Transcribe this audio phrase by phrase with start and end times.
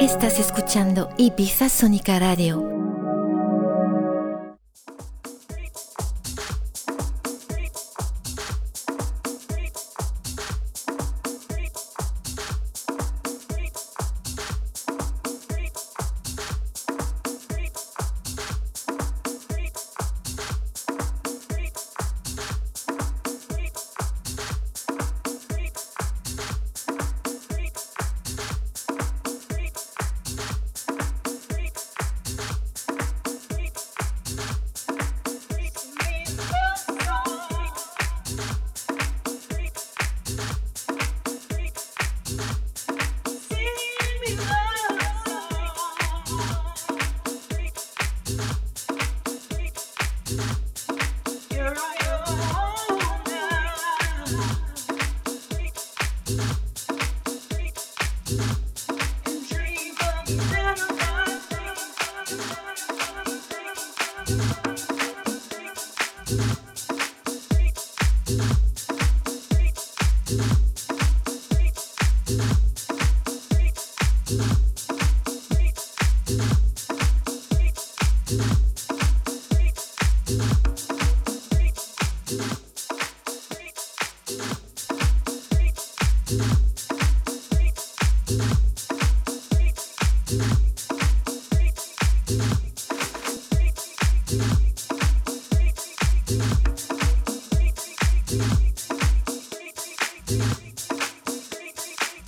[0.00, 2.87] Estás escuchando Ibiza Sónica Radio.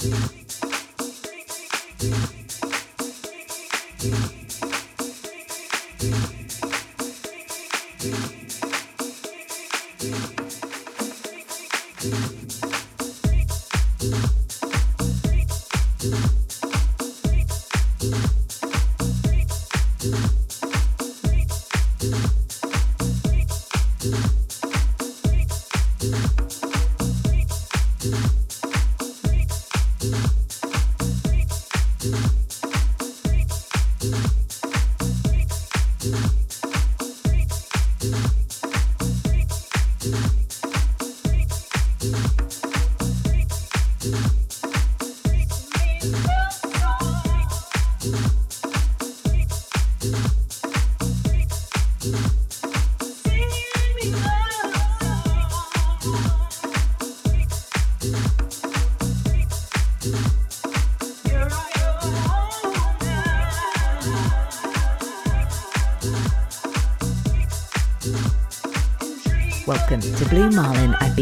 [0.01, 0.31] Blue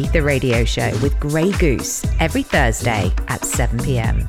[0.09, 4.27] Ibiza Radio Show with Grey Goose every Thursday at 7 pm.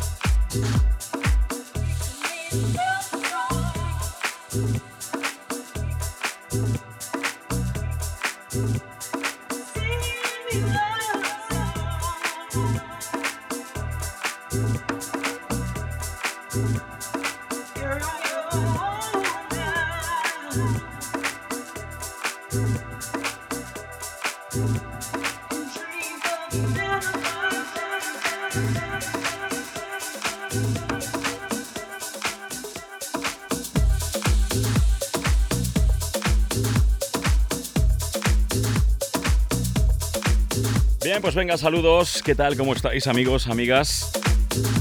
[41.29, 42.23] Pues venga, saludos.
[42.23, 42.57] ¿Qué tal?
[42.57, 44.09] ¿Cómo estáis, amigos, amigas?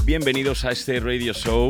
[0.03, 1.69] Bienvenidos a este Radio Show,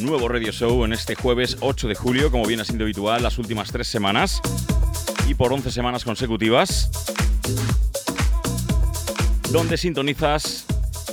[0.00, 3.72] nuevo Radio Show en este jueves 8 de julio, como viene siendo habitual las últimas
[3.72, 4.40] tres semanas
[5.26, 6.88] y por 11 semanas consecutivas,
[9.52, 10.64] donde sintonizas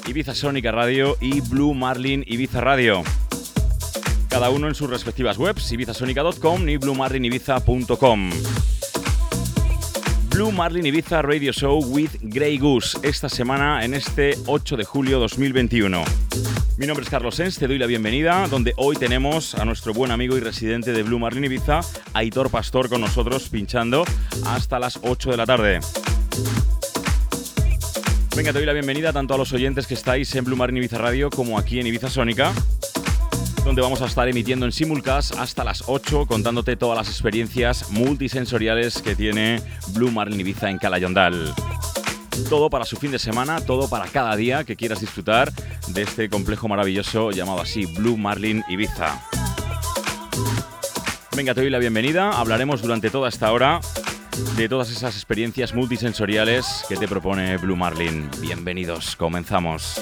[0.08, 3.04] Ibiza Sónica Radio y Blue Marlin Ibiza Radio.
[4.30, 8.30] Cada uno en sus respectivas webs, ibizasonica.com y bluemarlinibiza.com.
[10.30, 15.20] Blue Marlin Ibiza Radio Show with Grey Goose, esta semana en este 8 de julio
[15.20, 16.02] 2021.
[16.78, 20.12] Mi nombre es Carlos Sens, te doy la bienvenida, donde hoy tenemos a nuestro buen
[20.12, 21.82] amigo y residente de Blue Marlin Ibiza,
[22.14, 24.06] Aitor Pastor, con nosotros pinchando
[24.46, 25.82] hasta las 8 de la tarde.
[28.40, 30.98] Venga, te doy la bienvenida tanto a los oyentes que estáis en Blue Marlin Ibiza
[30.98, 32.54] Radio como aquí en Ibiza Sónica
[33.66, 39.02] donde vamos a estar emitiendo en simulcast hasta las 8 contándote todas las experiencias multisensoriales
[39.02, 41.54] que tiene Blue Marlin Ibiza en Calayondal.
[42.48, 45.52] Todo para su fin de semana, todo para cada día que quieras disfrutar
[45.90, 49.22] de este complejo maravilloso llamado así Blue Marlin Ibiza.
[51.36, 52.32] Venga, te doy la bienvenida.
[52.40, 53.82] Hablaremos durante toda esta hora
[54.56, 58.30] de todas esas experiencias multisensoriales que te propone Blue Marlin.
[58.42, 60.02] Bienvenidos, comenzamos.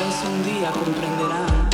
[0.00, 1.69] vez un día comprenderán.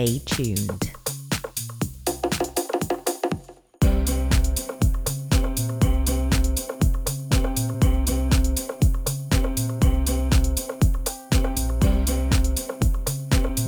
[0.00, 0.92] Stay tuned.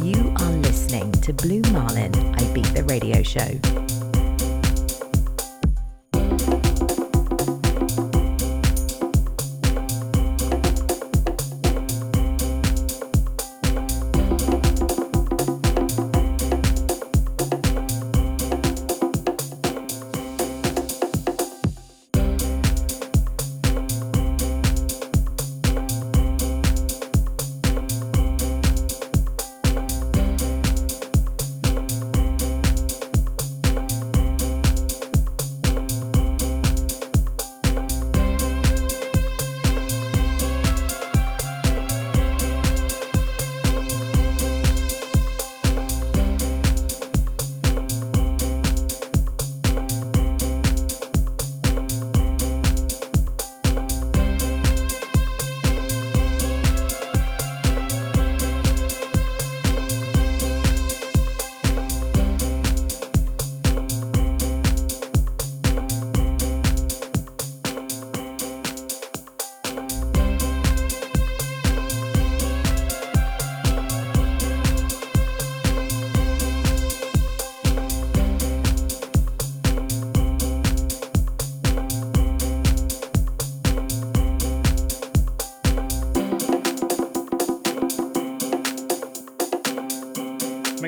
[0.00, 3.71] You are listening to Blue Marlin I Beat the Radio Show.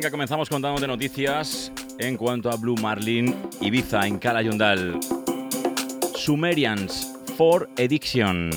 [0.04, 5.00] Venga, comenzamos contando de noticias en cuanto a Blue Marlin Ibiza en Cala Yondal.
[6.14, 8.50] Sumerians for Addiction.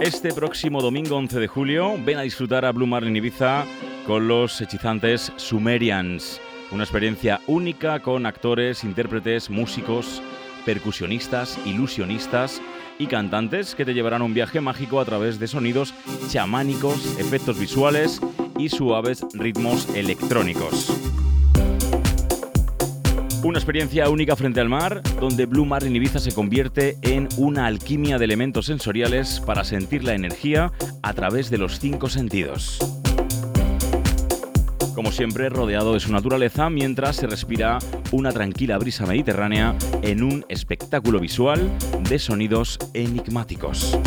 [0.00, 3.66] Este próximo domingo 11 de julio ven a disfrutar a Blue Marlin Ibiza
[4.06, 6.40] con los hechizantes Sumerians.
[6.70, 10.22] Una experiencia única con actores, intérpretes, músicos,
[10.64, 12.62] percusionistas, ilusionistas
[12.98, 15.92] y cantantes que te llevarán un viaje mágico a través de sonidos
[16.30, 18.18] chamánicos, efectos visuales
[18.62, 20.96] y suaves ritmos electrónicos.
[23.42, 28.18] Una experiencia única frente al mar, donde Blue Marlin Ibiza se convierte en una alquimia
[28.18, 30.70] de elementos sensoriales para sentir la energía
[31.02, 32.78] a través de los cinco sentidos.
[34.94, 37.80] Como siempre, rodeado de su naturaleza mientras se respira
[38.12, 41.68] una tranquila brisa mediterránea en un espectáculo visual
[42.08, 43.98] de sonidos enigmáticos.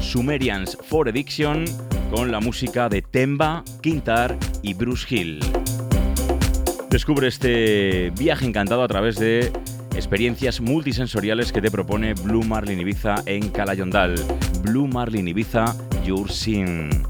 [0.00, 1.64] Sumerians for Addiction
[2.10, 5.40] con la música de Temba, Quintar y Bruce Hill.
[6.90, 9.52] Descubre este viaje encantado a través de
[9.94, 14.14] experiencias multisensoriales que te propone Blue Marlin Ibiza en Calayondal.
[14.62, 17.07] Blue Marlin Ibiza, Your Sin.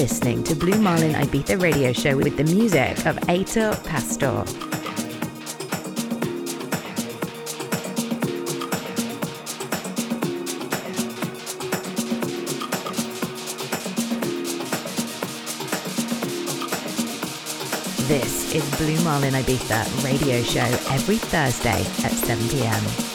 [0.00, 4.44] Listening to Blue Marlin Ibiza radio show with the music of Aitor Pastor.
[18.08, 20.60] This is Blue Marlin Ibiza radio show
[20.94, 23.09] every Thursday at 7 pm.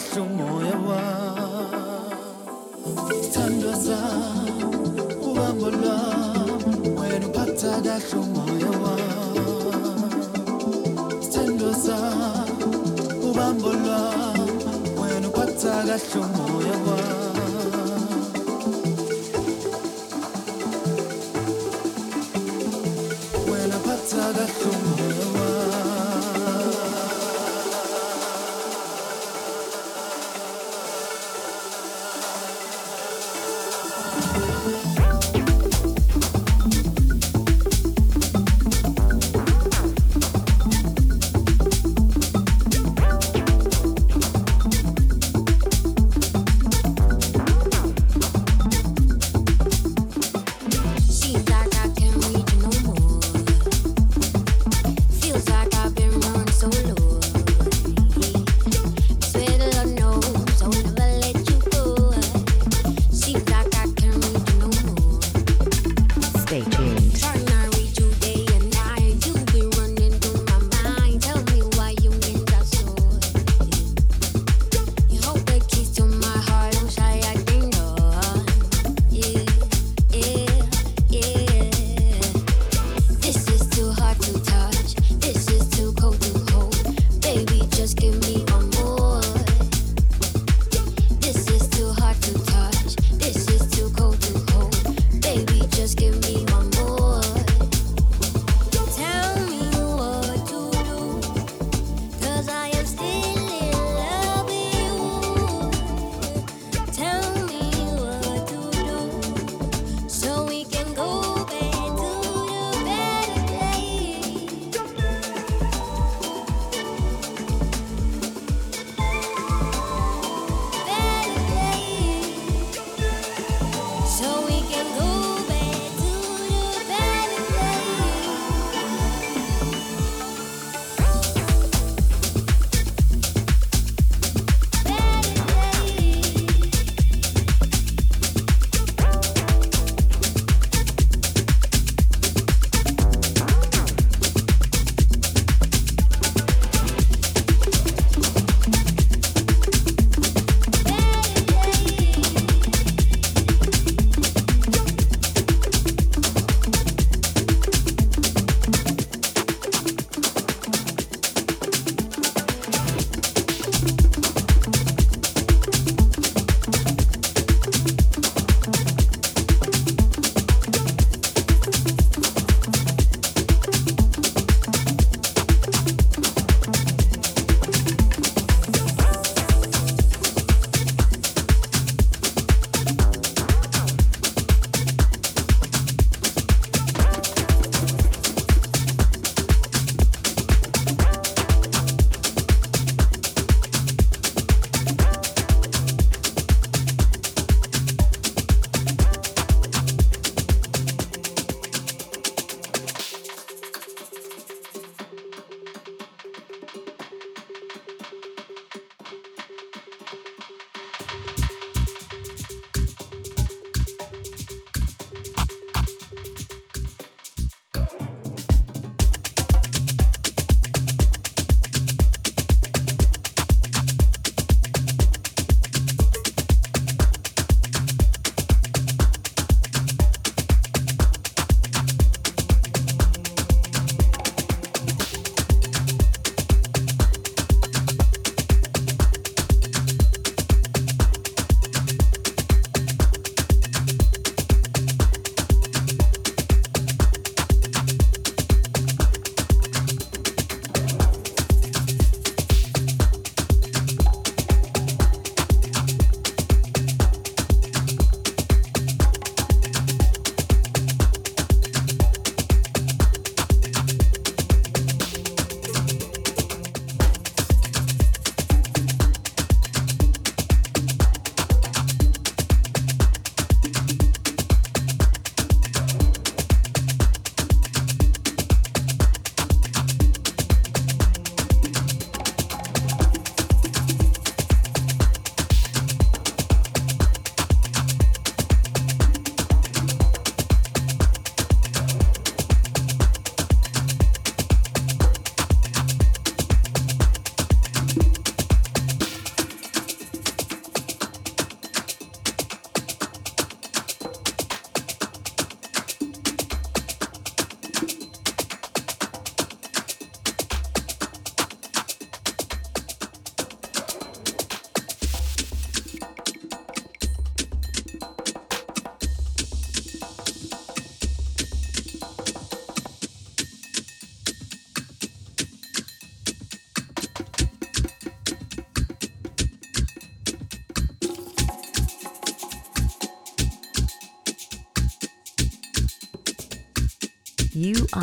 [0.00, 0.59] 生活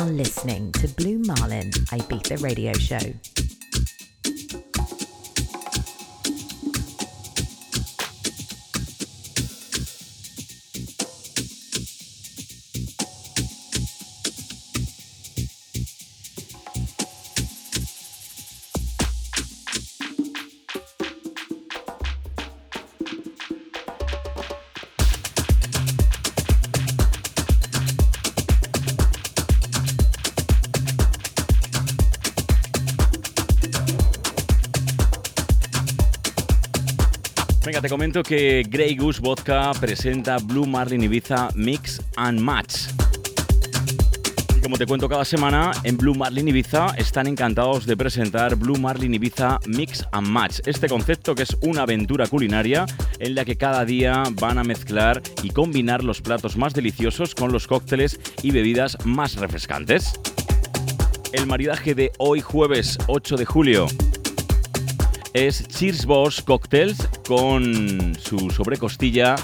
[0.00, 2.98] are listening to Blue Marlin Ibiza Radio Show.
[37.80, 42.88] Te comento que Grey Goose Vodka presenta Blue Marlin Ibiza Mix and Match.
[44.56, 48.78] Y como te cuento cada semana, en Blue Marlin Ibiza están encantados de presentar Blue
[48.78, 50.58] Marlin Ibiza Mix and Match.
[50.66, 52.84] Este concepto que es una aventura culinaria
[53.20, 57.52] en la que cada día van a mezclar y combinar los platos más deliciosos con
[57.52, 60.18] los cócteles y bebidas más refrescantes.
[61.32, 63.86] El maridaje de hoy jueves 8 de julio
[65.32, 69.36] es Cheers Boss Cocktails con su sobrecostilla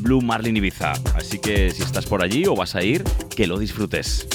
[0.00, 0.92] Blue Marlin Ibiza.
[1.14, 3.04] Así que si estás por allí o vas a ir,
[3.34, 4.26] que lo disfrutes.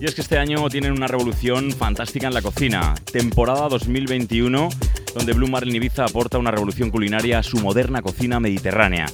[0.00, 2.94] Y es que este año tienen una revolución fantástica en la cocina.
[3.12, 4.68] Temporada 2021,
[5.14, 9.06] donde Blue Marlin Ibiza aporta una revolución culinaria a su moderna cocina mediterránea.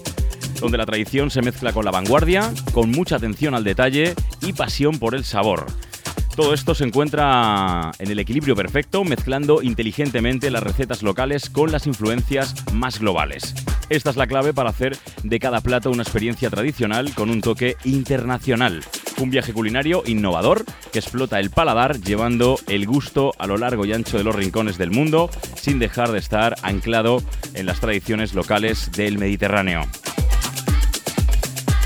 [0.61, 4.99] Donde la tradición se mezcla con la vanguardia, con mucha atención al detalle y pasión
[4.99, 5.67] por el sabor.
[6.37, 11.87] Todo esto se encuentra en el equilibrio perfecto, mezclando inteligentemente las recetas locales con las
[11.87, 13.55] influencias más globales.
[13.89, 17.77] Esta es la clave para hacer de cada plato una experiencia tradicional con un toque
[17.85, 18.85] internacional.
[19.19, 23.95] Un viaje culinario innovador que explota el paladar llevando el gusto a lo largo y
[23.95, 27.23] ancho de los rincones del mundo sin dejar de estar anclado
[27.55, 29.87] en las tradiciones locales del Mediterráneo.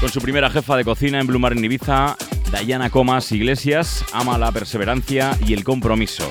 [0.01, 2.16] Con su primera jefa de cocina en Blue Marlin Ibiza,
[2.51, 6.28] Dayana Comas Iglesias ama la perseverancia y el compromiso.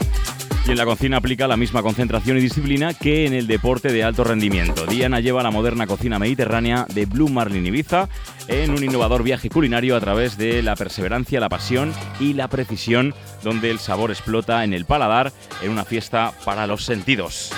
[0.67, 4.03] Y en la cocina aplica la misma concentración y disciplina que en el deporte de
[4.03, 4.85] alto rendimiento.
[4.85, 8.09] Diana lleva la moderna cocina mediterránea de Blue Marlin Ibiza
[8.47, 13.15] en un innovador viaje culinario a través de la perseverancia, la pasión y la precisión,
[13.41, 15.31] donde el sabor explota en el paladar
[15.63, 17.51] en una fiesta para los sentidos.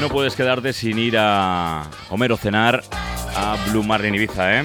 [0.00, 2.82] No puedes quedarte sin ir a comer cenar
[3.36, 4.64] a Blue Marlin Ibiza, ¿eh?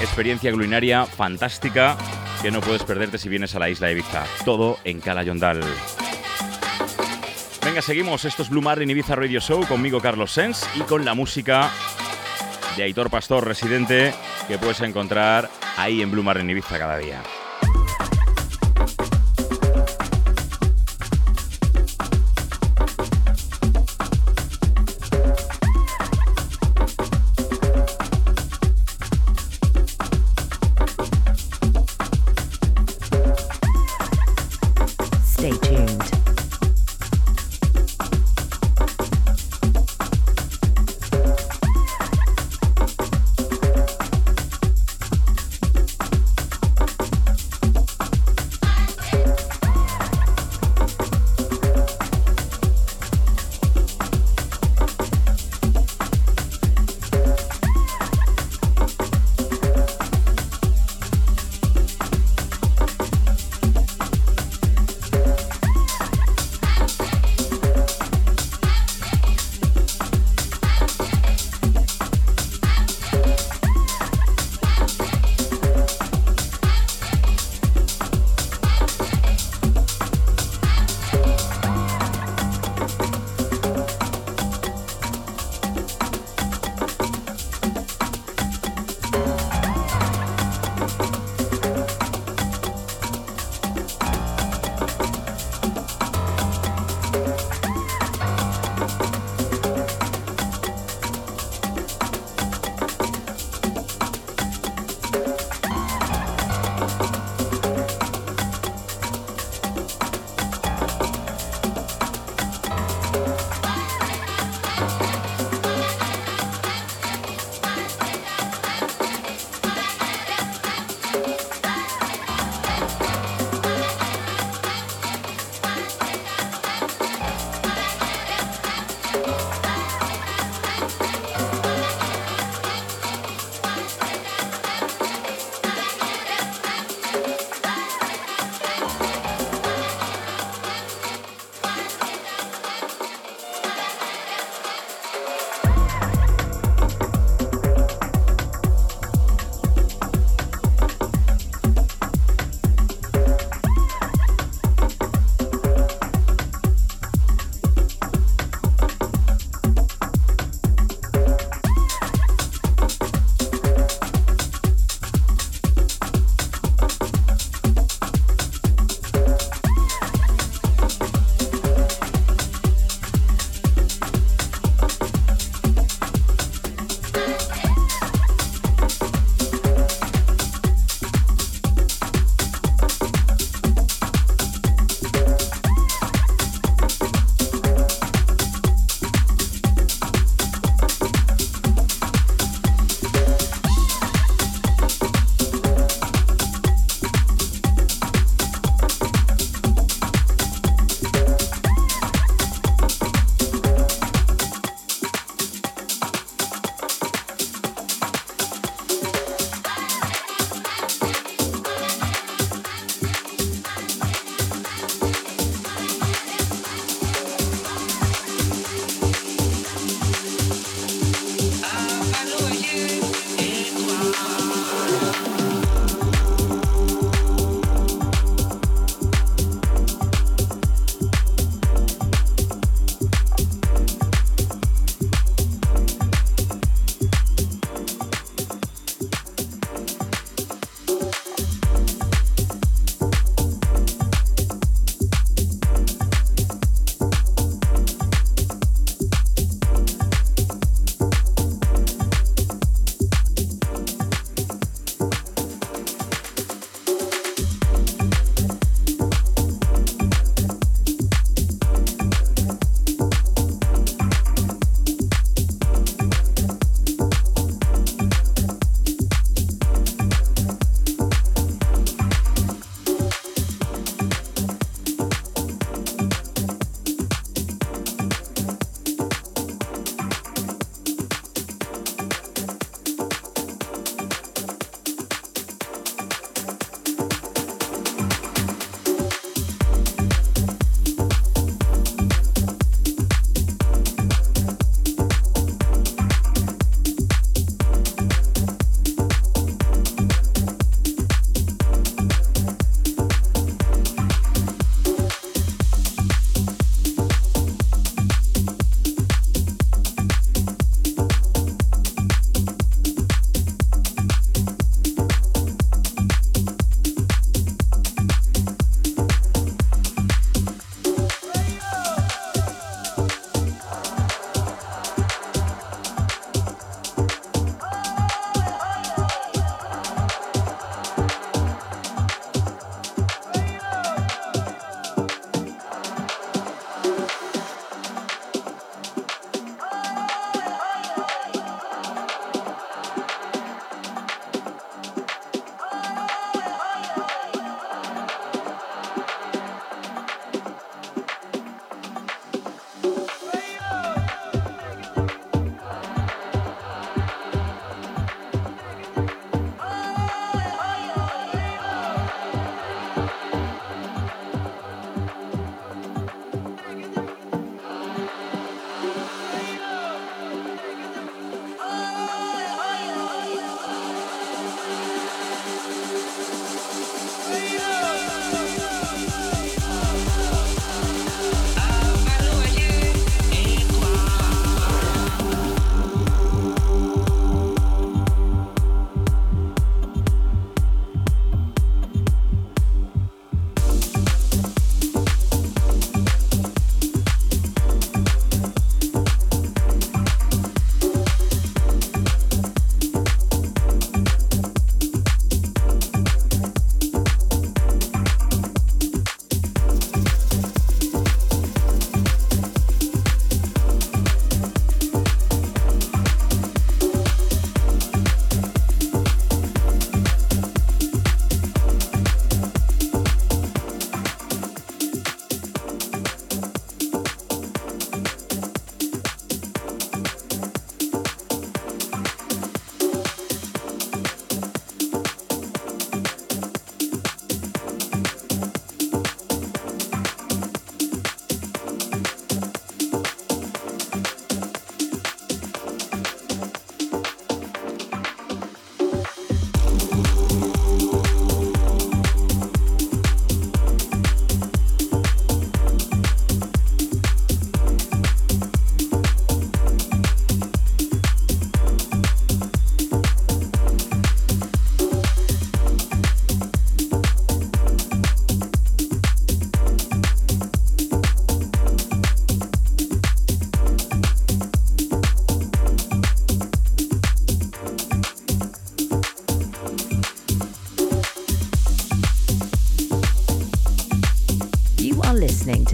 [0.00, 1.96] Experiencia culinaria fantástica
[2.42, 4.24] que no puedes perderte si vienes a la isla de Ibiza.
[4.44, 5.60] Todo en Cala Yondal.
[7.64, 8.24] Venga, seguimos.
[8.24, 11.70] Esto es Blue Marlin Ibiza Radio Show conmigo, Carlos Sens, y con la música
[12.76, 14.14] de Aitor Pastor, residente,
[14.48, 17.22] que puedes encontrar ahí en Blue Marlin Ibiza cada día.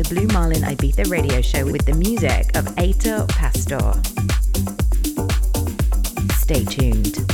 [0.09, 3.93] Blue Marlin Ibiza radio show with the music of Aitor Pastor.
[6.37, 7.26] Stay tuned.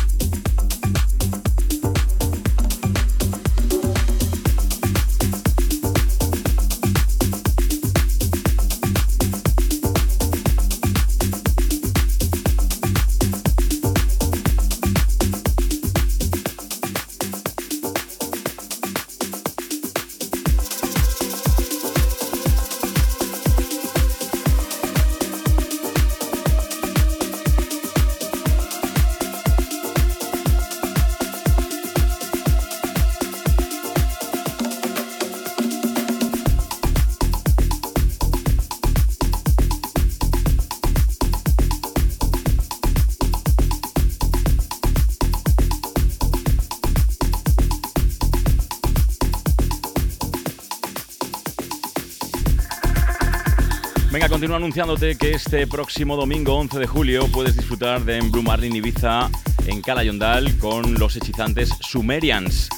[54.43, 58.75] Continúo anunciándote que este próximo domingo 11 de julio puedes disfrutar de en Blue Marlin
[58.75, 59.31] Ibiza
[59.69, 62.69] en Cala Yondal con los hechizantes Sumerians.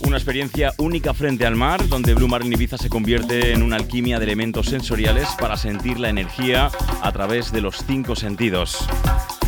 [0.00, 4.18] Una experiencia única frente al mar, donde Blue Marlin Ibiza se convierte en una alquimia
[4.18, 6.70] de elementos sensoriales para sentir la energía
[7.00, 8.86] a través de los cinco sentidos.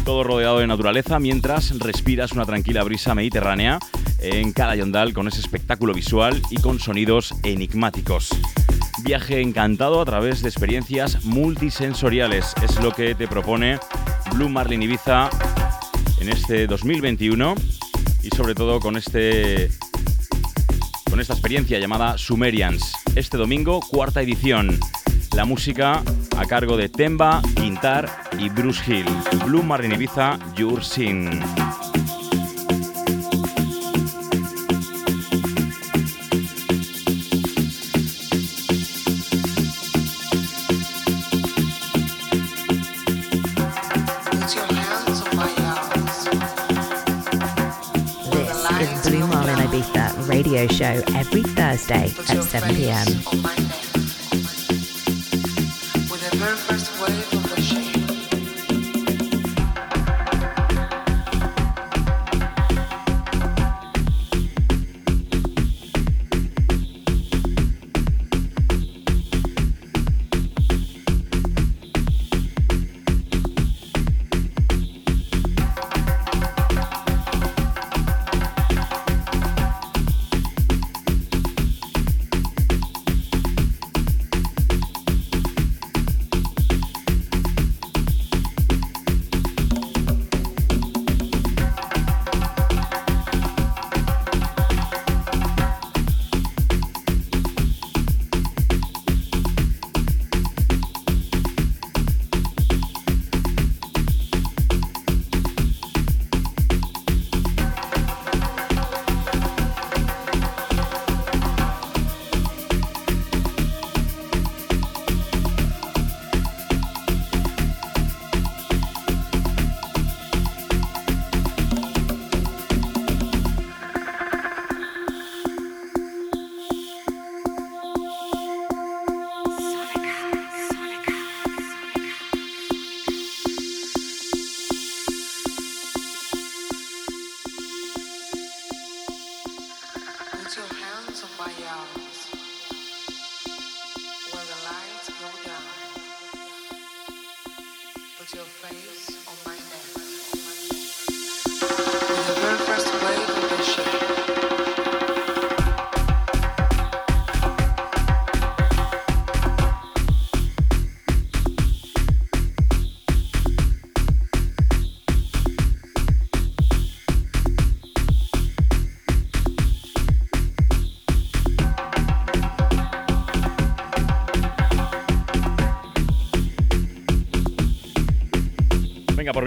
[0.06, 3.78] Todo rodeado de naturaleza mientras respiras una tranquila brisa mediterránea
[4.20, 8.30] en Cala Yondal con ese espectáculo visual y con sonidos enigmáticos.
[8.98, 12.54] Viaje encantado a través de experiencias multisensoriales.
[12.62, 13.78] Es lo que te propone
[14.32, 15.30] Blue Marlin Ibiza
[16.20, 17.54] en este 2021
[18.22, 19.70] y sobre todo con este
[21.10, 22.94] con esta experiencia llamada Sumerians.
[23.16, 24.78] Este domingo, cuarta edición.
[25.34, 26.02] La música
[26.36, 29.06] a cargo de Temba, Quintar y Bruce Hill.
[29.44, 31.40] Blue Marlin Ibiza, Your Sin.
[50.52, 53.81] Radio show every Thursday at 7 pm.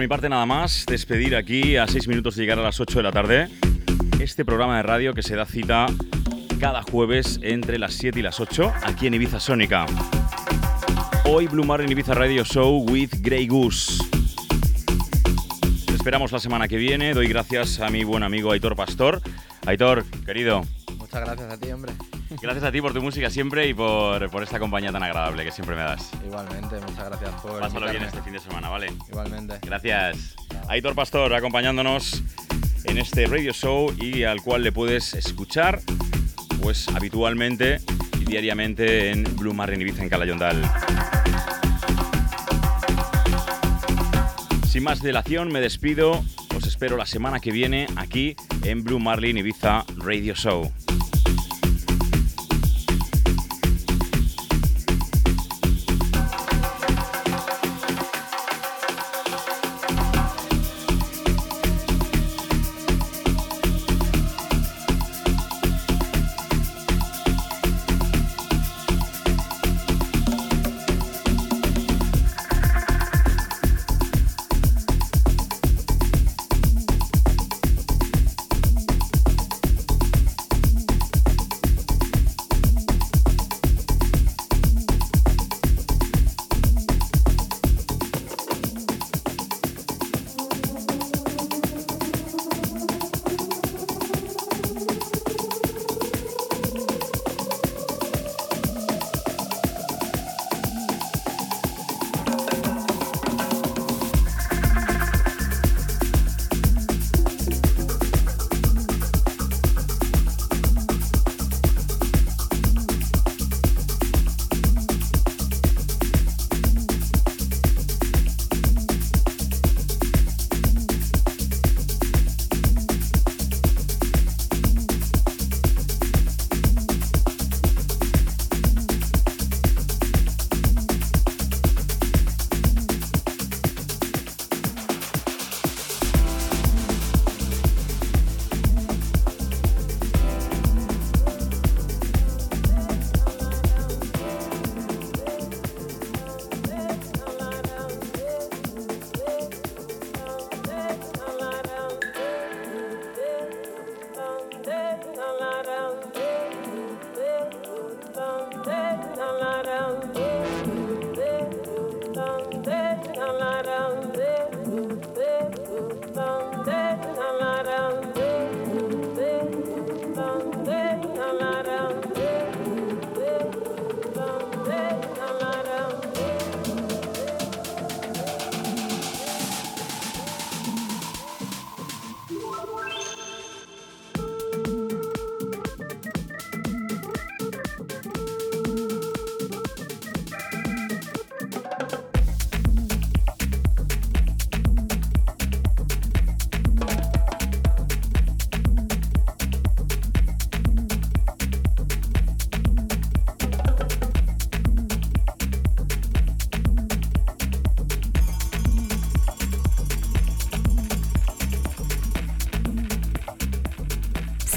[0.06, 3.02] Mi parte nada más, despedir aquí a 6 minutos de llegar a las 8 de
[3.02, 3.48] la tarde
[4.20, 5.86] este programa de radio que se da cita
[6.60, 9.84] cada jueves entre las 7 y las 8 aquí en Ibiza Sónica.
[11.24, 14.00] Hoy Blue Marlin Ibiza Radio Show with Grey Goose.
[15.92, 17.12] Esperamos la semana que viene.
[17.12, 19.20] Doy gracias a mi buen amigo Aitor Pastor.
[19.66, 20.62] Aitor, querido,
[20.98, 21.55] Muchas gracias.
[22.40, 25.52] Gracias a ti por tu música siempre y por, por esta compañía tan agradable que
[25.52, 26.10] siempre me das.
[26.24, 28.92] Igualmente, muchas gracias por Pásalo bien este fin de semana, ¿vale?
[29.08, 29.58] Igualmente.
[29.62, 30.36] Gracias.
[30.68, 32.22] Aitor Pastor acompañándonos
[32.84, 35.80] en este radio show y al cual le puedes escuchar
[36.62, 37.80] pues habitualmente
[38.20, 40.62] y diariamente en Blue Marlin Ibiza en Calayondal.
[44.68, 46.24] Sin más dilación, me despido.
[46.56, 50.70] Os espero la semana que viene aquí en Blue Marlin Ibiza Radio Show.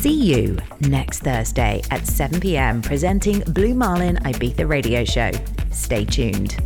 [0.10, 5.30] See you next Thursday at 7 pm presenting Blue Marlin Ibiza Radio Show.
[5.72, 6.59] Stay tuned.